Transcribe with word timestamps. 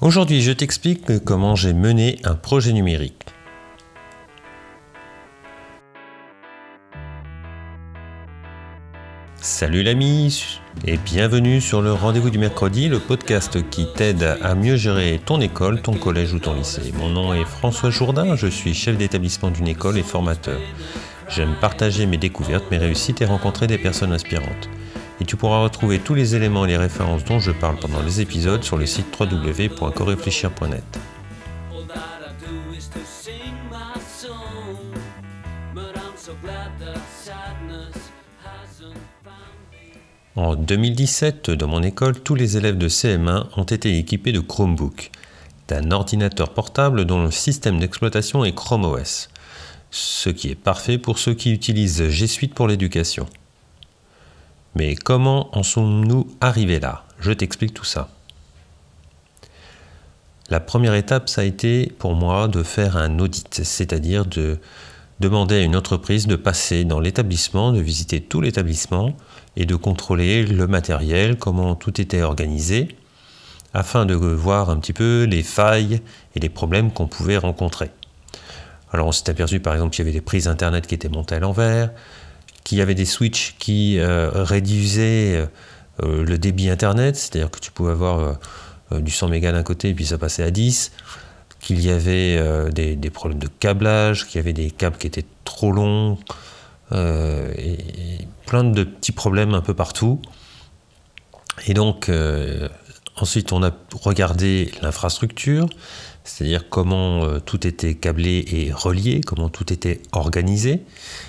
Aujourd'hui, 0.00 0.42
je 0.42 0.52
t'explique 0.52 1.24
comment 1.24 1.56
j'ai 1.56 1.72
mené 1.72 2.20
un 2.22 2.36
projet 2.36 2.72
numérique. 2.72 3.24
Salut 9.40 9.82
l'ami 9.82 10.60
et 10.86 10.98
bienvenue 10.98 11.60
sur 11.60 11.82
le 11.82 11.92
rendez-vous 11.92 12.30
du 12.30 12.38
mercredi, 12.38 12.88
le 12.88 13.00
podcast 13.00 13.68
qui 13.70 13.88
t'aide 13.92 14.38
à 14.40 14.54
mieux 14.54 14.76
gérer 14.76 15.20
ton 15.26 15.40
école, 15.40 15.82
ton 15.82 15.94
collège 15.94 16.32
ou 16.32 16.38
ton 16.38 16.54
lycée. 16.54 16.92
Mon 16.96 17.08
nom 17.08 17.34
est 17.34 17.44
François 17.44 17.90
Jourdain, 17.90 18.36
je 18.36 18.46
suis 18.46 18.74
chef 18.74 18.96
d'établissement 18.96 19.50
d'une 19.50 19.66
école 19.66 19.98
et 19.98 20.04
formateur. 20.04 20.60
J'aime 21.28 21.56
partager 21.60 22.06
mes 22.06 22.18
découvertes, 22.18 22.70
mes 22.70 22.78
réussites 22.78 23.20
et 23.20 23.26
rencontrer 23.26 23.66
des 23.66 23.78
personnes 23.78 24.12
inspirantes 24.12 24.68
et 25.20 25.24
tu 25.24 25.36
pourras 25.36 25.62
retrouver 25.62 25.98
tous 25.98 26.14
les 26.14 26.34
éléments 26.34 26.64
et 26.64 26.68
les 26.68 26.76
références 26.76 27.24
dont 27.24 27.40
je 27.40 27.50
parle 27.50 27.76
pendant 27.76 28.02
les 28.02 28.20
épisodes 28.20 28.62
sur 28.62 28.76
le 28.76 28.86
site 28.86 29.06
www.coréfléchir.net. 29.18 30.98
En 40.36 40.54
2017, 40.54 41.50
dans 41.50 41.66
mon 41.66 41.82
école, 41.82 42.20
tous 42.20 42.36
les 42.36 42.56
élèves 42.56 42.78
de 42.78 42.88
CM1 42.88 43.46
ont 43.56 43.64
été 43.64 43.98
équipés 43.98 44.30
de 44.30 44.38
Chromebook, 44.38 45.10
d'un 45.66 45.90
ordinateur 45.90 46.54
portable 46.54 47.04
dont 47.06 47.24
le 47.24 47.32
système 47.32 47.80
d'exploitation 47.80 48.44
est 48.44 48.54
Chrome 48.54 48.84
OS, 48.84 49.30
ce 49.90 50.30
qui 50.30 50.50
est 50.50 50.54
parfait 50.54 50.96
pour 50.96 51.18
ceux 51.18 51.34
qui 51.34 51.50
utilisent 51.50 52.08
G 52.08 52.28
Suite 52.28 52.54
pour 52.54 52.68
l'éducation. 52.68 53.26
Mais 54.78 54.94
comment 54.94 55.48
en 55.58 55.64
sommes-nous 55.64 56.28
arrivés 56.40 56.78
là? 56.78 57.02
Je 57.18 57.32
t'explique 57.32 57.74
tout 57.74 57.84
ça. 57.84 58.10
La 60.50 60.60
première 60.60 60.94
étape, 60.94 61.28
ça 61.28 61.40
a 61.40 61.44
été 61.44 61.92
pour 61.98 62.14
moi 62.14 62.46
de 62.46 62.62
faire 62.62 62.96
un 62.96 63.18
audit, 63.18 63.64
c'est-à-dire 63.64 64.24
de 64.24 64.60
demander 65.18 65.56
à 65.56 65.62
une 65.62 65.74
entreprise 65.74 66.28
de 66.28 66.36
passer 66.36 66.84
dans 66.84 67.00
l'établissement, 67.00 67.72
de 67.72 67.80
visiter 67.80 68.20
tout 68.20 68.40
l'établissement 68.40 69.16
et 69.56 69.66
de 69.66 69.74
contrôler 69.74 70.46
le 70.46 70.68
matériel, 70.68 71.36
comment 71.38 71.74
tout 71.74 72.00
était 72.00 72.22
organisé, 72.22 72.96
afin 73.74 74.06
de 74.06 74.14
voir 74.14 74.70
un 74.70 74.76
petit 74.76 74.92
peu 74.92 75.24
les 75.24 75.42
failles 75.42 76.02
et 76.36 76.38
les 76.38 76.48
problèmes 76.48 76.92
qu'on 76.92 77.08
pouvait 77.08 77.36
rencontrer. 77.36 77.90
Alors 78.92 79.08
on 79.08 79.12
s'est 79.12 79.28
aperçu 79.28 79.58
par 79.58 79.74
exemple 79.74 79.90
qu'il 79.90 80.04
y 80.04 80.08
avait 80.08 80.16
des 80.16 80.24
prises 80.24 80.46
Internet 80.46 80.86
qui 80.86 80.94
étaient 80.94 81.08
montées 81.08 81.34
à 81.34 81.40
l'envers, 81.40 81.90
qu'il 82.68 82.76
y 82.76 82.82
avait 82.82 82.94
des 82.94 83.06
switches 83.06 83.54
qui 83.58 83.98
euh, 83.98 84.30
réduisaient 84.34 85.48
euh, 86.02 86.22
le 86.22 86.36
débit 86.36 86.68
Internet, 86.68 87.16
c'est-à-dire 87.16 87.50
que 87.50 87.60
tu 87.60 87.70
pouvais 87.70 87.92
avoir 87.92 88.36
euh, 88.92 89.00
du 89.00 89.10
100 89.10 89.28
mégas 89.28 89.52
d'un 89.52 89.62
côté 89.62 89.88
et 89.88 89.94
puis 89.94 90.04
ça 90.04 90.18
passait 90.18 90.42
à 90.42 90.50
10, 90.50 90.92
qu'il 91.60 91.80
y 91.80 91.88
avait 91.88 92.70
des, 92.70 93.10
problèmes 93.10 93.38
de 93.38 93.48
câblage, 93.48 94.26
qu'il 94.26 94.36
y 94.36 94.38
avait 94.40 94.52
des 94.52 94.70
câbles 94.70 94.98
qui 94.98 95.06
étaient 95.06 95.24
trop 95.44 95.72
longs, 95.72 96.18
et, 96.92 97.78
plein 98.44 98.64
de 98.64 98.84
petits 98.84 99.12
problèmes 99.12 99.54
un 99.54 99.62
peu 99.62 99.74
partout. 99.74 100.20
Et 101.66 101.74
donc, 101.74 102.10
ensuite, 103.16 103.52
on 103.52 103.62
a 103.62 103.72
regardé 104.02 104.70
l'infrastructure, 104.82 105.68
c'est-à-dire 106.28 106.68
comment 106.68 107.24
euh, 107.24 107.40
tout 107.40 107.66
était 107.66 107.94
câblé 107.94 108.44
et 108.52 108.70
relié, 108.72 109.22
comment 109.22 109.48
tout 109.48 109.72
était 109.72 110.02
organisé. 110.12 110.82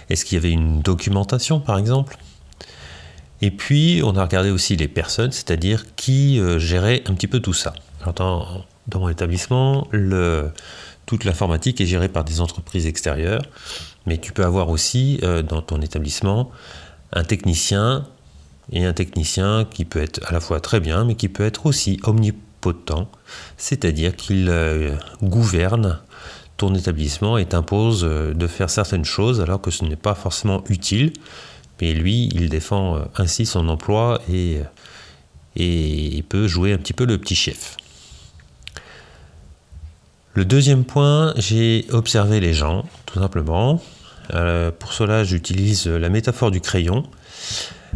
Est-ce 0.10 0.26
qu'il 0.26 0.36
y 0.36 0.40
avait 0.40 0.52
une 0.52 0.82
documentation, 0.82 1.60
par 1.62 1.78
exemple? 1.78 2.18
Et 3.42 3.50
puis, 3.50 4.02
on 4.04 4.18
a 4.18 4.24
regardé 4.24 4.50
aussi 4.50 4.76
les 4.76 4.90
personnes, 4.90 5.32
c'est-à-dire 5.32 5.96
qui 5.96 6.40
euh, 6.40 6.60
gérait 6.60 7.04
un 7.08 7.14
petit 7.14 7.28
peu 7.28 7.40
tout 7.40 7.54
ça. 7.54 7.74
dans, 8.16 8.66
mon 8.94 9.08
établissement, 9.08 9.88
toute 11.06 11.24
l'informatique 11.24 11.80
est 11.80 11.86
gérée 11.86 12.10
par 12.10 12.26
des 12.26 12.42
entreprises 12.42 12.86
extérieures, 12.86 13.44
mais 14.06 14.18
tu 14.18 14.34
peux 14.34 14.44
avoir 14.44 14.70
aussi 14.70 15.20
euh, 15.24 15.42
dans 15.42 15.62
ton 15.62 15.82
établissement 15.82 16.52
un 17.14 17.24
technicien 17.24 18.06
et 18.72 18.86
un 18.86 18.94
technicien 18.94 19.66
qui 19.72 19.86
peut 19.86 20.02
être 20.02 20.22
à 20.28 20.34
la 20.34 20.40
fois 20.42 20.60
très 20.60 20.80
bien, 20.80 21.06
mais 21.06 21.16
qui 21.16 21.30
peut 21.30 21.46
être 21.46 21.66
aussi 21.66 22.00
omnipotent 22.04 22.49
temps, 22.68 23.10
c'est-à-dire 23.58 24.16
qu'il 24.16 24.48
euh, 24.50 24.96
gouverne 25.24 26.00
ton 26.58 26.76
établissement 26.76 27.38
et 27.38 27.46
t'impose 27.46 28.04
euh, 28.04 28.34
de 28.34 28.48
faire 28.48 28.70
certaines 28.70 29.06
choses 29.06 29.42
alors 29.42 29.62
que 29.62 29.72
ce 29.72 29.86
n'est 29.86 29.96
pas 29.96 30.16
forcément 30.16 30.64
utile, 30.70 31.14
mais 31.82 31.94
lui, 31.94 32.30
il 32.34 32.50
défend 32.50 32.98
euh, 32.98 33.00
ainsi 33.16 33.46
son 33.46 33.68
emploi 33.70 34.22
et, 34.32 34.62
peut 36.30 36.48
jouer 36.48 36.74
un 36.74 36.78
petit 36.78 36.94
peu 36.94 37.06
le 37.06 37.18
petit 37.18 37.36
chef. 37.36 37.76
Le 40.36 40.46
deuxième 40.46 40.84
point, 40.86 41.34
j'ai 41.38 41.86
observé 41.90 42.40
les 42.40 42.54
gens, 42.54 42.86
tout 43.08 43.20
simplement. 43.20 43.82
pour 44.80 44.94
cela, 44.94 45.24
j'utilise 45.24 45.88
la 45.88 46.08
métaphore 46.10 46.52
du 46.52 46.62
crayon. 46.62 47.04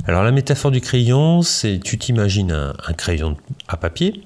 Alors 0.06 0.24
la 0.24 0.32
métaphore 0.32 0.72
du 0.72 0.82
crayon, 0.82 1.42
c'est 1.44 1.80
tu 1.80 1.98
t'imagines 1.98 2.52
un, 2.52 2.94
crayon 2.94 3.38
à 3.68 3.78
papier, 3.78 4.22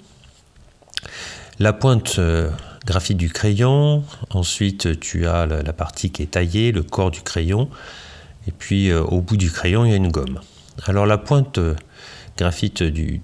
la 1.59 1.73
pointe 1.73 2.19
euh, 2.19 2.49
graphique 2.85 3.17
du 3.17 3.29
crayon, 3.29 4.03
ensuite 4.29 4.99
tu 4.99 5.27
as 5.27 5.45
la, 5.45 5.73
partie 5.73 6.11
qui 6.11 6.23
est 6.23 6.31
taillée, 6.31 6.71
le 6.71 6.83
corps 6.83 7.11
du 7.11 7.21
crayon, 7.21 7.69
et 8.47 8.51
puis 8.51 8.89
euh, 8.89 9.01
au 9.01 9.21
bout 9.21 9.37
du 9.37 9.51
crayon 9.51 9.85
il 9.85 9.91
y 9.91 9.93
a 9.93 9.97
une 9.97 10.11
gomme. 10.11 10.39
Alors 10.85 11.05
la 11.05 11.17
pointe 11.17 11.57
euh, 11.57 11.75
graphite 12.37 12.83
du, 12.83 13.21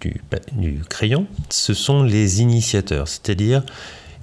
crayon, 0.89 1.27
ce 1.49 1.73
sont 1.73 2.01
les 2.03 2.41
initiateurs, 2.41 3.07
c'est-à-dire 3.07 3.63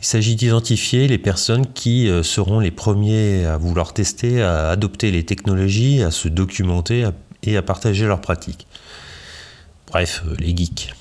il 0.00 0.06
s'agit 0.06 0.34
d'identifier 0.34 1.06
les 1.06 1.18
personnes 1.18 1.66
qui 1.72 2.10
seront 2.22 2.58
les 2.58 2.70
premiers 2.70 3.44
à 3.44 3.58
vouloir 3.58 3.92
tester, 3.92 4.42
à 4.42 4.70
adopter 4.70 5.10
les 5.10 5.24
technologies, 5.24 6.02
à 6.02 6.10
se 6.10 6.26
documenter 6.26 7.06
et 7.42 7.56
à 7.58 7.62
partager 7.62 8.06
leurs 8.06 8.22
pratiques. 8.22 8.66
Bref, 9.88 10.24
les 10.38 10.56
geeks. 10.56 10.94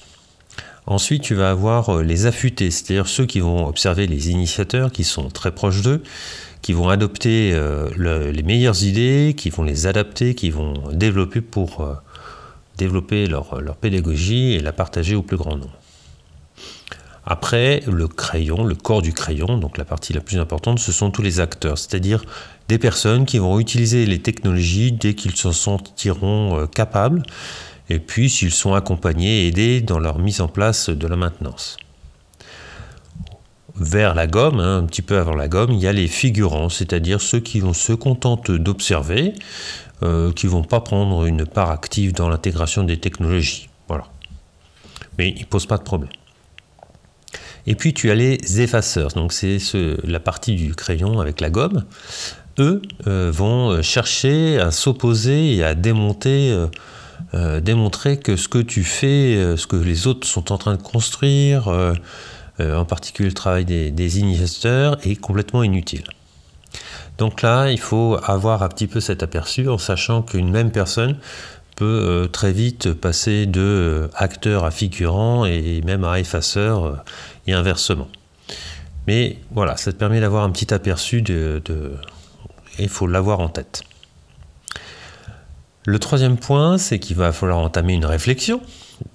Ensuite, 0.90 1.22
tu 1.22 1.36
vas 1.36 1.52
avoir 1.52 1.90
euh, 1.90 2.02
les 2.02 2.26
affûtés, 2.26 2.72
c'est-à-dire 2.72 3.08
ceux 3.08 3.28
qui 3.28 3.42
vont 3.42 3.68
observer 3.68 4.08
les 4.08 4.32
initiateurs, 4.32 4.92
qui 4.92 5.04
sont 5.04 5.30
très 5.30 5.52
proches 5.52 5.84
d'eux, 5.84 6.02
qui 6.64 6.74
vont 6.74 6.90
adopter 6.90 7.52
euh, 7.54 8.32
les 8.32 8.42
meilleures 8.42 8.84
idées, 8.84 9.36
qui 9.38 9.52
vont 9.52 9.62
les 9.62 9.86
adapter, 9.86 10.34
qui 10.34 10.50
vont 10.50 10.74
développer 10.92 11.42
pour 11.42 11.82
euh, 11.82 11.94
développer 12.80 13.28
leur, 13.28 13.62
leur, 13.62 13.76
pédagogie 13.76 14.54
et 14.54 14.60
la 14.62 14.74
partager 14.74 15.14
au 15.16 15.22
plus 15.22 15.38
grand 15.38 15.58
nombre. 15.58 15.78
Après, 17.24 17.84
le 17.86 18.08
crayon, 18.08 18.64
le 18.64 18.74
corps 18.74 19.04
du 19.04 19.14
crayon, 19.14 19.60
donc 19.60 19.78
la 19.78 19.86
partie 19.86 20.14
la 20.14 20.22
plus 20.22 20.40
importante, 20.40 20.80
ce 20.80 20.92
sont 20.92 21.12
tous 21.12 21.22
les 21.22 21.40
acteurs, 21.40 21.78
c'est-à-dire 21.78 22.24
des 22.68 22.80
personnes 22.80 23.28
qui 23.28 23.38
vont 23.38 23.60
utiliser 23.60 24.08
les 24.08 24.20
technologies 24.20 24.92
dès 24.92 25.14
qu'ils 25.14 25.36
se 25.36 25.52
sentiront 25.52 26.66
capables 26.66 27.22
et 27.90 28.00
puis 28.00 28.30
s'ils 28.30 28.52
sont 28.52 28.74
accompagnés 28.74 29.44
et 29.44 29.48
aidés 29.48 29.82
dans 29.82 30.00
leur 30.00 30.20
mise 30.20 30.42
en 30.42 30.48
place 30.48 30.90
de 30.90 31.08
la 31.08 31.16
maintenance. 31.16 31.78
Vers 33.76 34.14
la 34.14 34.28
gomme, 34.28 34.60
hein, 34.60 34.80
un 34.80 34.84
petit 34.84 35.02
peu 35.02 35.18
avant 35.18 35.36
la 35.36 35.48
gomme, 35.48 35.72
il 35.72 35.80
y 35.80 35.88
a 35.88 35.94
les 35.94 36.08
figurants, 36.08 36.70
c'est-à-dire 36.70 37.22
ceux 37.22 37.40
qui 37.40 37.62
vont 37.62 37.74
se 37.74 37.94
contenter 37.94 38.60
d'observer, 38.60 39.34
euh, 40.04 40.34
qui 40.34 40.48
ne 40.48 40.52
vont 40.52 40.64
pas 40.64 40.82
prendre 40.82 41.26
une 41.26 41.46
part 41.46 41.72
active 41.72 42.14
dans 42.14 42.30
l'intégration 42.30 42.84
des 42.84 42.98
technologies. 42.98 43.70
Voilà. 43.88 44.06
Mais 45.18 45.30
ils 45.30 45.42
ne 45.42 45.46
posent 45.46 45.66
pas 45.66 45.78
de 45.78 45.84
problème. 45.84 46.12
Et 47.68 47.76
puis 47.76 47.94
tu 47.94 48.12
as 48.12 48.16
les 48.16 48.62
effaceurs, 48.62 49.12
donc 49.12 49.32
c'est 49.32 49.60
la 50.04 50.20
partie 50.20 50.56
du 50.56 50.76
crayon 50.76 51.20
avec 51.20 51.40
la 51.40 51.50
gomme. 51.50 51.86
Eux 52.58 52.82
euh, 53.08 53.32
vont 53.34 53.82
chercher 53.82 54.60
à 54.60 54.72
s'opposer 54.72 55.56
et 55.56 55.64
à 55.64 55.76
démonter 55.76 56.52
euh, 56.52 56.68
euh, 57.34 57.60
démontrer 57.60 58.18
que 58.18 58.36
ce 58.36 58.48
que 58.48 58.58
tu 58.58 58.84
fais, 58.84 59.36
euh, 59.36 59.58
ce 59.58 59.68
que 59.68 59.76
les 59.76 60.08
autres 60.08 60.28
sont 60.28 60.52
en 60.52 60.58
train 60.58 60.76
de 60.76 60.82
construire, 60.82 61.68
euh, 61.68 61.94
en 62.60 62.86
particulier 62.86 63.30
le 63.30 63.36
travail 63.36 63.66
des, 63.66 64.20
initiateurs, 64.20 64.98
est 65.08 65.16
complètement 65.16 65.64
inutile. 65.64 66.04
Donc 67.18 67.42
là, 67.42 67.70
il 67.72 67.80
faut 67.80 68.18
avoir 68.24 68.64
un 68.64 68.70
petit 68.70 68.88
peu 68.88 69.00
cet 69.00 69.24
aperçu 69.24 69.70
en 69.70 69.78
sachant 69.78 70.22
qu'une 70.22 70.50
même 70.50 70.72
personne 70.72 71.18
peut 71.76 72.28
très 72.32 72.52
vite 72.52 72.92
passer 72.92 73.46
de 73.46 74.10
acteur 74.14 74.66
à 74.66 74.72
figurant 74.72 75.46
et 75.46 75.82
même 75.86 76.04
à 76.04 76.20
effaceur 76.20 77.04
et 77.48 77.54
inversement. 77.54 78.10
Mais 79.08 79.38
voilà, 79.52 79.78
ça 79.78 79.94
te 79.94 79.98
permet 79.98 80.20
d'avoir 80.20 80.44
un 80.44 80.50
petit 80.50 80.74
aperçu 80.74 81.22
de, 81.22 81.62
de 81.64 81.94
il 82.78 82.90
faut 82.90 83.08
l'avoir 83.08 83.40
en 83.40 83.50
tête. 83.50 83.84
Le 85.90 85.98
troisième 85.98 86.38
point, 86.38 86.78
c'est 86.78 87.00
qu'il 87.00 87.16
va 87.16 87.32
falloir 87.32 87.58
entamer 87.58 87.96
une 87.96 88.06
réflexion. 88.06 88.62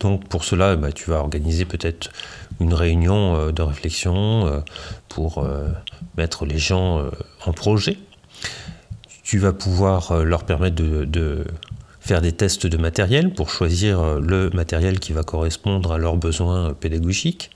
Donc 0.01 0.27
pour 0.29 0.43
cela, 0.43 0.75
bah, 0.75 0.91
tu 0.91 1.09
vas 1.09 1.19
organiser 1.19 1.67
peut-être 1.67 2.11
une 2.59 2.75
réunion 2.75 3.37
euh, 3.37 3.53
de 3.53 3.63
réflexion 3.63 4.49
euh, 4.49 4.59
pour 5.09 5.39
euh, 5.39 5.69
mettre 6.17 6.47
les 6.47 6.59
gens 6.59 7.01
en 7.47 7.53
projet. 7.53 7.97
Tu 9.23 9.39
vas 9.39 9.53
pouvoir 9.53 10.25
leur 10.25 10.43
permettre 10.43 10.75
de, 10.75 11.45
faire 12.01 12.21
des 12.21 12.33
tests 12.33 12.67
de 12.67 12.77
matériel 12.77 13.33
pour 13.33 13.51
choisir 13.51 14.19
le 14.19 14.51
matériel 14.51 14.99
qui 14.99 15.13
va 15.13 15.23
correspondre 15.23 15.93
à 15.93 15.99
leurs 15.99 16.17
besoins 16.17 16.75
pédagogiques. 16.75 17.53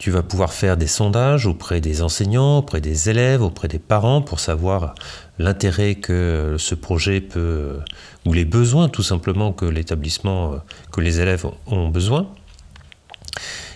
Tu 0.00 0.10
vas 0.10 0.22
pouvoir 0.22 0.54
faire 0.54 0.78
des 0.78 0.86
sondages 0.86 1.44
auprès 1.44 1.82
des 1.82 2.00
enseignants, 2.00 2.60
auprès 2.60 2.80
des 2.80 3.10
élèves, 3.10 3.42
auprès 3.42 3.68
des 3.68 3.78
parents 3.78 4.22
pour 4.22 4.40
savoir 4.40 4.94
l'intérêt 5.38 5.96
que 5.96 6.56
ce 6.58 6.74
projet 6.74 7.20
peut, 7.20 7.80
ou 8.24 8.32
les 8.32 8.46
besoins 8.46 8.88
tout 8.88 9.02
simplement 9.02 9.52
que 9.52 9.66
l'établissement, 9.66 10.54
que 10.90 11.02
les 11.02 11.20
élèves 11.20 11.44
ont 11.66 11.90
besoin. 11.90 12.32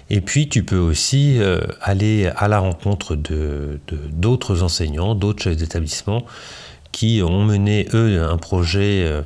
Et 0.09 0.23
puis 0.23 0.49
tu 0.49 0.65
peux 0.65 0.79
aussi 0.79 1.39
euh, 1.39 1.61
aller 1.83 2.31
à 2.37 2.49
la 2.49 2.59
rencontre 2.59 3.17
d'autres 3.17 4.63
enseignants, 4.63 5.15
d'autres 5.15 5.43
chefs 5.43 5.59
d'établissement 5.59 6.25
qui 6.91 7.21
ont 7.23 7.45
mené, 7.45 7.87
eux, 7.93 8.23
un 8.23 8.39
projet 8.39 9.05
euh, 9.05 9.21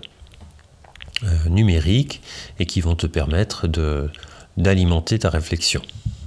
euh, 1.23 1.49
numérique 1.49 2.23
et 2.59 2.67
qui 2.67 2.81
vont 2.81 2.97
te 2.97 3.07
permettre 3.07 3.69
d'alimenter 4.57 5.21
ta 5.21 5.31
réflexion. 5.31 5.81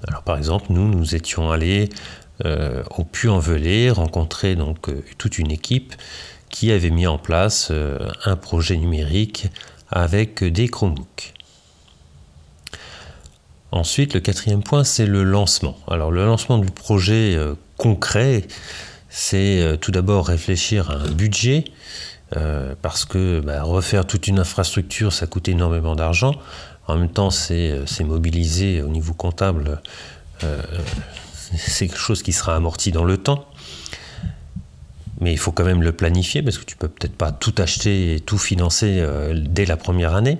Alors 0.08 0.24
par 0.24 0.38
exemple, 0.38 0.68
nous, 0.70 0.88
nous 0.88 1.16
étions 1.16 1.52
allés 1.52 1.90
au 2.98 3.04
Puy-en-Velay 3.04 3.92
rencontrer 3.92 4.56
donc 4.56 4.90
toute 5.20 5.38
une 5.38 5.52
équipe 5.52 5.94
qui 6.50 6.72
avait 6.72 6.90
mis 6.90 7.06
en 7.06 7.20
place 7.20 7.72
un 8.26 8.36
projet 8.36 8.78
numérique 8.78 9.48
avec 9.92 10.44
des 10.44 10.68
Chromebooks. 10.68 11.34
Ensuite, 13.72 14.14
le 14.14 14.20
quatrième 14.20 14.64
point, 14.64 14.84
c'est 14.84 15.06
le 15.06 15.24
lancement. 15.24 15.78
Alors 15.90 16.12
le 16.12 16.26
lancement 16.26 16.58
du 16.58 16.70
projet 16.70 17.36
euh, 17.36 17.56
concret, 17.78 18.46
c'est 19.10 19.62
euh, 19.62 19.78
tout 19.78 19.92
d'abord 19.92 20.28
réfléchir 20.28 20.92
à 20.92 20.96
un 20.96 21.10
budget, 21.10 21.64
euh, 22.36 22.76
parce 22.82 23.06
que 23.06 23.40
bah, 23.40 23.64
refaire 23.64 24.06
toute 24.06 24.28
une 24.28 24.40
infrastructure, 24.40 25.14
ça 25.14 25.26
coûte 25.26 25.48
énormément 25.48 25.96
d'argent. 25.96 26.34
En 26.88 26.98
même 26.98 27.10
temps, 27.10 27.30
c'est 27.30 28.04
mobiliser 28.04 28.82
au 28.82 28.88
niveau 28.88 29.14
comptable, 29.14 29.82
c'est 31.56 31.88
quelque 31.88 32.00
chose 32.00 32.24
qui 32.24 32.34
sera 32.34 32.56
amorti 32.56 32.92
dans 32.92 33.06
le 33.06 33.18
temps. 33.18 33.48
Mais 35.20 35.32
il 35.32 35.38
faut 35.38 35.52
quand 35.52 35.64
même 35.64 35.84
le 35.84 35.92
planifier, 35.92 36.42
parce 36.42 36.58
que 36.58 36.66
tu 36.66 36.76
peux 36.76 36.88
peut-être 36.88 37.16
pas 37.16 37.32
tout 37.32 37.54
acheter 37.60 38.16
et 38.16 38.20
tout 38.20 38.40
financer 38.40 39.06
dès 39.34 39.66
la 39.66 39.78
première 39.78 40.16
année. 40.16 40.38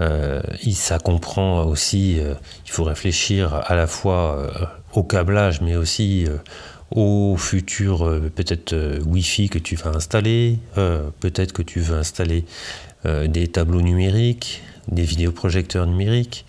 Euh, 0.00 0.40
ça 0.72 0.98
comprend 0.98 1.64
aussi, 1.64 2.18
euh, 2.18 2.34
il 2.64 2.70
faut 2.70 2.84
réfléchir 2.84 3.54
à 3.54 3.74
la 3.74 3.86
fois 3.86 4.38
euh, 4.38 4.66
au 4.94 5.02
câblage, 5.02 5.60
mais 5.60 5.76
aussi 5.76 6.26
au 6.90 7.36
futur 7.36 7.98
peut-être 8.34 8.74
Wi-Fi 9.06 9.48
que 9.48 9.58
tu 9.58 9.76
vas 9.76 9.90
installer, 9.90 10.58
peut-être 11.20 11.52
que 11.52 11.62
tu 11.62 11.78
veux 11.78 11.96
installer 11.96 12.44
des 13.04 13.46
tableaux 13.46 13.82
numériques, 13.82 14.62
des 14.90 15.02
vidéoprojecteurs 15.02 15.86
numériques, 15.86 16.44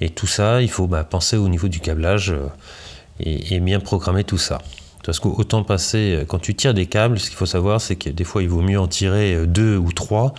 et 0.00 0.10
tout 0.10 0.26
ça, 0.26 0.62
il 0.62 0.70
faut 0.70 0.86
bah, 0.86 1.04
penser 1.04 1.36
au 1.36 1.48
niveau 1.48 1.68
du 1.68 1.80
câblage 1.80 2.34
et, 3.20 3.60
bien 3.60 3.80
programmer 3.80 4.24
tout 4.24 4.38
ça. 4.38 4.60
Parce 5.04 5.20
qu'autant 5.20 5.62
passer, 5.62 6.24
quand 6.28 6.38
tu 6.38 6.54
tires 6.54 6.74
des 6.74 6.86
câbles, 6.86 7.18
ce 7.18 7.28
qu'il 7.30 7.36
faut 7.36 7.46
savoir, 7.46 7.80
c'est 7.80 7.96
que 7.96 8.10
des 8.10 8.24
fois, 8.24 8.42
il 8.42 8.48
vaut 8.48 8.60
mieux 8.60 8.78
en 8.78 8.88
tirer 8.88 9.46
deux 9.46 9.76
ou 9.76 9.92
trois 9.92 10.34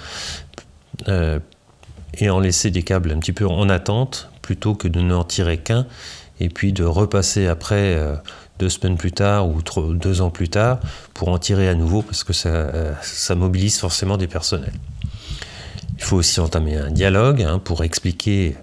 et 2.19 2.29
en 2.29 2.39
laisser 2.39 2.71
des 2.71 2.83
câbles 2.83 3.11
un 3.11 3.19
petit 3.19 3.33
peu 3.33 3.47
en 3.47 3.69
attente 3.69 4.29
plutôt 4.41 4.75
que 4.75 4.87
de 4.87 5.01
n'en 5.01 5.23
tirer 5.23 5.57
qu'un 5.57 5.85
et 6.39 6.49
puis 6.49 6.73
de 6.73 6.83
repasser 6.83 7.47
après 7.47 7.95
euh, 7.95 8.15
deux 8.59 8.69
semaines 8.69 8.97
plus 8.97 9.11
tard 9.11 9.47
ou 9.49 9.61
deux 9.93 10.21
ans 10.21 10.29
plus 10.29 10.49
tard 10.49 10.79
pour 11.13 11.29
en 11.29 11.37
tirer 11.37 11.67
à 11.67 11.75
nouveau 11.75 12.01
parce 12.01 12.23
que 12.23 12.33
ça, 12.33 12.49
euh, 12.49 12.93
ça 13.01 13.35
mobilise 13.35 13.77
forcément 13.77 14.17
des 14.17 14.27
personnels. 14.27 14.73
Il 15.97 16.03
faut 16.03 16.17
aussi 16.17 16.39
entamer 16.39 16.77
un 16.77 16.91
dialogue 16.91 17.41
hein, 17.41 17.59
pour 17.59 17.83
expliquer 17.83 18.55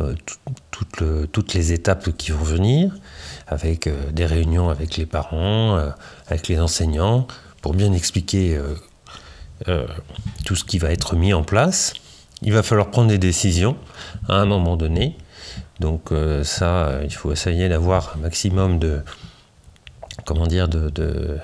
euh, 0.00 0.14
toutes 1.32 1.54
les 1.54 1.72
étapes 1.72 2.10
qui 2.16 2.30
vont 2.32 2.44
venir, 2.44 2.94
avec 3.46 3.88
des 4.12 4.26
réunions 4.26 4.68
avec 4.68 4.96
les 4.96 5.06
parents, 5.06 5.78
avec 6.28 6.48
les 6.48 6.60
enseignants, 6.60 7.26
pour 7.60 7.74
bien 7.74 7.92
expliquer 7.92 8.58
tout 10.44 10.56
ce 10.56 10.64
qui 10.64 10.78
va 10.78 10.90
être 10.90 11.16
mis 11.16 11.32
en 11.32 11.42
place 11.42 11.94
il 12.42 12.52
va 12.52 12.62
falloir 12.62 12.90
prendre 12.90 13.08
des 13.08 13.18
décisions 13.18 13.76
à 14.28 14.34
un 14.34 14.46
moment 14.46 14.76
donné. 14.76 15.16
Donc 15.80 16.12
euh, 16.12 16.44
ça, 16.44 16.86
euh, 16.86 17.02
il 17.04 17.14
faut 17.14 17.32
essayer 17.32 17.68
d'avoir 17.68 18.14
un 18.16 18.20
maximum 18.20 18.78
de, 18.78 19.00
comment 20.24 20.46
dire, 20.46 20.68
de, 20.68 21.38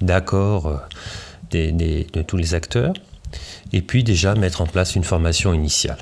d'accord 0.00 0.66
euh, 0.66 1.72
de 1.72 2.22
tous 2.22 2.36
les 2.36 2.54
acteurs. 2.54 2.92
Et 3.72 3.82
puis 3.82 4.04
déjà 4.04 4.34
mettre 4.34 4.60
en 4.60 4.66
place 4.66 4.94
une 4.94 5.04
formation 5.04 5.52
initiale. 5.52 5.98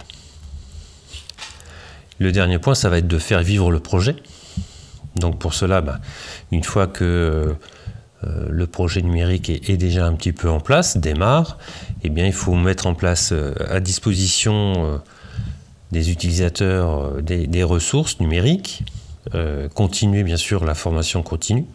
Le 2.18 2.30
dernier 2.32 2.58
point, 2.58 2.74
ça 2.74 2.88
va 2.88 2.98
être 2.98 3.08
de 3.08 3.18
faire 3.18 3.42
vivre 3.42 3.70
le 3.70 3.80
projet. 3.80 4.16
Donc 5.16 5.38
pour 5.38 5.54
cela, 5.54 5.80
bah, 5.80 6.00
une 6.52 6.64
fois 6.64 6.86
que 6.86 7.54
euh, 8.26 8.46
le 8.48 8.66
projet 8.66 9.02
numérique 9.02 9.50
est, 9.50 9.76
déjà 9.76 10.06
un 10.06 10.14
petit 10.14 10.32
peu 10.32 10.48
en 10.48 10.60
place, 10.60 10.96
démarre, 10.96 11.58
eh 12.02 12.10
bien, 12.10 12.26
il 12.26 12.32
faut 12.32 12.54
mettre 12.54 12.86
en 12.86 12.94
place 12.94 13.30
euh, 13.32 13.54
à 13.68 13.80
disposition 13.80 14.74
euh, 14.76 14.98
des 15.92 16.10
utilisateurs 16.10 17.22
des, 17.22 17.62
ressources 17.62 18.18
numériques, 18.18 18.82
continuer 19.74 20.24
bien 20.24 20.36
sûr 20.36 20.64
la 20.64 20.74
formation 20.74 21.22
continue, 21.22 21.66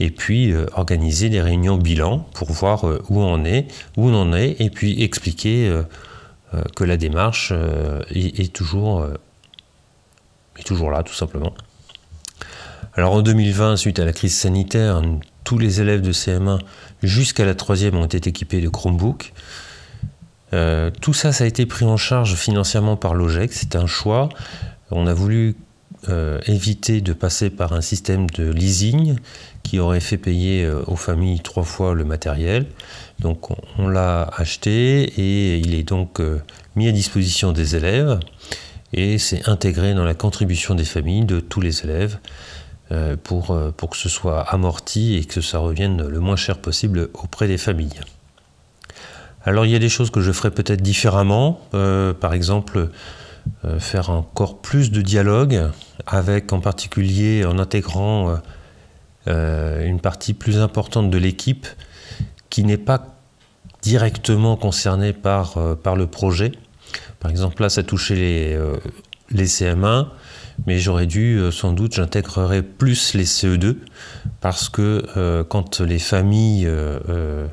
et 0.00 0.10
puis 0.10 0.52
organiser 0.74 1.28
des 1.28 1.40
réunions 1.40 1.76
bilan 1.76 2.26
pour 2.34 2.52
voir 2.52 2.84
où 2.84 3.20
on 3.20 3.44
est, 3.44 3.66
où 3.96 4.08
on 4.08 4.14
en 4.14 4.32
est, 4.32 4.56
et 4.60 4.70
puis 4.70 5.02
expliquer 5.02 5.72
que 6.76 6.84
la 6.84 6.96
démarche 6.96 7.52
est, 8.10 8.52
toujours, 8.52 9.06
est 10.58 10.62
toujours 10.62 10.90
là, 10.90 11.02
tout 11.02 11.14
simplement. 11.14 11.52
Alors 12.94 13.12
en 13.12 13.22
2020, 13.22 13.76
suite 13.76 13.98
à 13.98 14.04
la 14.04 14.12
crise 14.12 14.36
sanitaire, 14.36 15.02
tous 15.44 15.56
les 15.56 15.80
élèves 15.80 16.02
de 16.02 16.12
CM1 16.12 16.58
jusqu'à 17.02 17.44
la 17.44 17.54
troisième 17.54 17.96
ont 17.96 18.04
été 18.04 18.28
équipés 18.28 18.60
de 18.60 18.68
Chromebook. 18.68 19.32
Euh, 20.52 20.90
tout 21.00 21.14
ça, 21.14 21.32
ça 21.32 21.44
a 21.44 21.46
été 21.46 21.64
pris 21.64 21.84
en 21.84 21.96
charge 21.96 22.34
financièrement 22.34 22.96
par 22.96 23.14
l'OGEC. 23.14 23.52
C'est 23.52 23.76
un 23.76 23.86
choix. 23.86 24.28
On 24.90 25.06
a 25.06 25.14
voulu 25.14 25.56
euh, 26.08 26.38
éviter 26.46 27.00
de 27.00 27.12
passer 27.12 27.50
par 27.50 27.72
un 27.72 27.80
système 27.80 28.28
de 28.30 28.50
leasing 28.50 29.16
qui 29.62 29.78
aurait 29.78 30.00
fait 30.00 30.18
payer 30.18 30.64
euh, 30.64 30.82
aux 30.86 30.96
familles 30.96 31.40
trois 31.40 31.64
fois 31.64 31.94
le 31.94 32.04
matériel. 32.04 32.66
Donc 33.18 33.48
on, 33.78 33.88
l'a 33.88 34.22
acheté 34.36 35.02
et 35.02 35.58
il 35.58 35.74
est 35.74 35.82
donc 35.82 36.20
mis 36.76 36.88
à 36.88 36.92
disposition 36.92 37.52
des 37.52 37.74
élèves 37.74 38.20
et 38.92 39.18
c'est 39.18 39.48
intégré 39.48 39.94
dans 39.94 40.04
la 40.04 40.14
contribution 40.14 40.74
des 40.74 40.84
familles 40.84 41.24
de 41.24 41.40
tous 41.40 41.60
les 41.60 41.82
élèves. 41.82 42.18
Euh, 42.90 43.16
pour, 43.22 43.50
euh, 43.50 43.70
pour 43.70 43.90
que 43.90 43.98
ce 43.98 44.08
soit 44.08 44.40
amorti 44.40 45.16
et 45.16 45.24
que 45.26 45.42
ça 45.42 45.58
revienne 45.58 46.08
le 46.08 46.20
moins 46.20 46.36
cher 46.36 46.56
possible 46.56 47.10
auprès 47.12 47.46
des 47.46 47.58
familles. 47.58 48.00
Alors 49.44 49.66
il 49.66 49.72
y 49.72 49.74
a 49.74 49.78
des 49.78 49.90
choses 49.90 50.08
que 50.10 50.22
je 50.22 50.32
ferais 50.32 50.50
peut-être 50.50 50.80
différemment, 50.80 51.60
euh, 51.74 52.14
par 52.14 52.32
exemple 52.32 52.88
faire 53.78 54.10
encore 54.10 54.60
plus 54.60 54.90
de 54.90 55.02
dialogue 55.02 55.70
avec 56.06 56.52
en 56.52 56.60
particulier 56.60 57.44
en 57.44 57.58
intégrant 57.58 58.38
une 59.26 60.00
partie 60.00 60.32
plus 60.32 60.58
importante 60.58 61.10
de 61.10 61.18
l'équipe 61.18 61.66
qui 62.50 62.64
n'est 62.64 62.78
pas 62.78 63.16
directement 63.82 64.56
concernée 64.56 65.12
par, 65.12 65.58
par 65.82 65.96
le 65.96 66.06
projet. 66.06 66.52
Par 67.20 67.30
exemple 67.30 67.62
là 67.62 67.68
ça 67.68 67.82
touchait 67.82 68.14
les, 68.14 68.58
les 69.30 69.46
CM1, 69.46 70.06
mais 70.66 70.78
j'aurais 70.78 71.06
dû, 71.06 71.38
euh, 71.38 71.50
sans 71.50 71.72
doute, 71.72 71.94
j'intégrerais 71.94 72.62
plus 72.62 73.14
les 73.14 73.24
CE2, 73.24 73.76
parce 74.40 74.68
que 74.68 75.04
euh, 75.16 75.44
quand 75.44 75.80
les 75.80 75.98
familles 75.98 76.66
euh, 76.66 77.46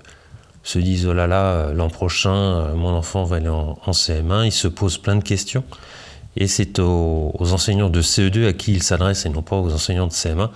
se 0.66 0.80
disent, 0.80 1.06
oh 1.06 1.14
là 1.14 1.28
là, 1.28 1.72
l'an 1.74 1.90
prochain, 1.90 2.74
mon 2.74 2.90
enfant 2.90 3.24
va 3.24 3.38
aller 3.38 3.48
en, 3.48 3.76
CM1, 3.88 4.46
ils 4.46 4.52
se 4.52 4.68
posent 4.68 4.98
plein 4.98 5.16
de 5.16 5.24
questions. 5.24 5.64
Et 6.36 6.48
c'est 6.48 6.80
aux, 6.80 7.34
enseignants 7.40 7.90
de 7.90 8.02
CE2 8.02 8.48
à 8.48 8.54
qui 8.54 8.74
ils 8.74 8.84
s'adressent 8.84 9.26
et 9.26 9.30
non 9.30 9.42
pas 9.42 9.56
aux 9.56 9.74
enseignants 9.74 10.08
de 10.08 10.12
CM1. 10.12 10.50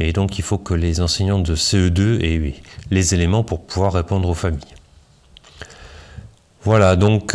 Et 0.00 0.12
donc 0.12 0.38
il 0.38 0.42
faut 0.42 0.58
que 0.58 0.74
les 0.74 1.00
enseignants 1.00 1.38
de 1.38 1.54
CE2 1.54 2.20
aient 2.22 2.54
les 2.90 3.14
éléments 3.14 3.42
pour 3.42 3.64
pouvoir 3.64 3.94
répondre 3.94 4.28
aux 4.28 4.34
familles. 4.34 4.60
Voilà, 6.64 6.96
donc 6.96 7.34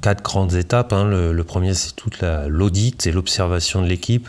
quatre 0.00 0.22
grandes 0.22 0.54
étapes. 0.54 0.92
Hein. 0.92 1.04
Le, 1.04 1.44
premier, 1.44 1.74
c'est 1.74 1.94
toute 1.94 2.22
l'audit 2.46 3.06
et 3.06 3.12
l'observation 3.12 3.82
de 3.82 3.86
l'équipe. 3.86 4.28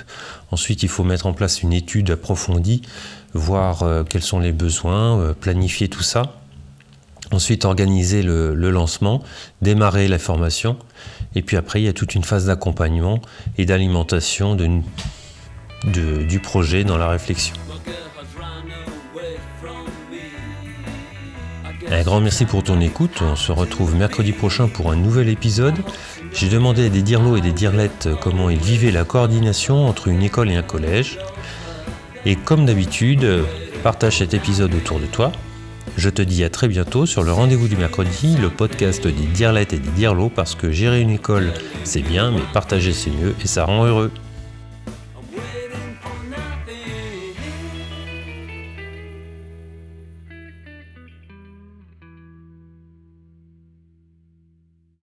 Ensuite, 0.51 0.83
il 0.83 0.89
faut 0.89 1.03
mettre 1.03 1.25
en 1.25 1.33
place 1.33 1.61
une 1.61 1.73
étude 1.73 2.11
approfondie, 2.11 2.81
voir 3.33 3.83
euh, 3.83 4.03
quels 4.03 4.21
sont 4.21 4.39
les 4.39 4.51
besoins, 4.51 5.19
euh, 5.19 5.33
planifier 5.33 5.87
tout 5.87 6.03
ça. 6.03 6.37
Ensuite, 7.31 7.63
organiser 7.63 8.23
le, 8.23 8.53
lancement, 8.53 9.23
démarrer 9.61 10.09
la 10.09 10.19
formation. 10.19 10.77
Et 11.33 11.41
puis 11.41 11.55
après, 11.55 11.81
il 11.81 11.85
y 11.85 11.87
a 11.87 11.93
toute 11.93 12.13
une 12.13 12.25
phase 12.25 12.47
d'accompagnement 12.47 13.21
et 13.57 13.65
d'alimentation 13.65 14.57
du 15.85 16.39
projet 16.41 16.83
dans 16.83 16.97
la 16.97 17.07
réflexion. 17.07 17.55
Un 21.93 22.03
grand 22.03 22.21
merci 22.21 22.45
pour 22.45 22.63
ton 22.63 22.79
écoute. 22.79 23.21
On 23.21 23.35
se 23.35 23.51
retrouve 23.51 23.95
mercredi 23.95 24.31
prochain 24.31 24.69
pour 24.69 24.93
un 24.93 24.95
nouvel 24.95 25.27
épisode. 25.27 25.75
J'ai 26.33 26.47
demandé 26.47 26.85
à 26.85 26.89
des 26.89 27.01
dirlots 27.01 27.35
et 27.35 27.41
des 27.41 27.51
dirlettes 27.51 28.07
comment 28.21 28.49
ils 28.49 28.61
vivaient 28.61 28.91
la 28.91 29.03
coordination 29.03 29.87
entre 29.87 30.07
une 30.07 30.23
école 30.23 30.49
et 30.51 30.55
un 30.55 30.63
collège. 30.63 31.19
Et 32.25 32.37
comme 32.37 32.65
d'habitude, 32.65 33.43
partage 33.83 34.19
cet 34.19 34.33
épisode 34.33 34.73
autour 34.73 35.01
de 35.01 35.05
toi. 35.05 35.33
Je 35.97 36.09
te 36.09 36.21
dis 36.21 36.45
à 36.45 36.49
très 36.49 36.69
bientôt 36.69 37.05
sur 37.05 37.23
le 37.23 37.33
rendez-vous 37.33 37.67
du 37.67 37.75
mercredi, 37.75 38.37
le 38.37 38.49
podcast 38.49 39.05
des 39.05 39.11
dirlettes 39.11 39.73
et 39.73 39.79
des 39.79 39.89
dirlots, 39.89 40.31
parce 40.33 40.55
que 40.55 40.71
gérer 40.71 41.01
une 41.01 41.09
école, 41.09 41.51
c'est 41.83 42.03
bien, 42.03 42.31
mais 42.31 42.41
partager, 42.53 42.93
c'est 42.93 43.11
mieux 43.11 43.35
et 43.43 43.47
ça 43.47 43.65
rend 43.65 43.85
heureux. 43.85 44.11